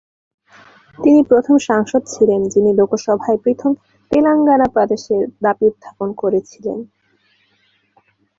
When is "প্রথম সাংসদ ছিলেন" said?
1.29-2.41